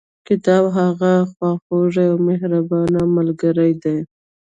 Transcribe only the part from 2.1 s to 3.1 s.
او مهربانه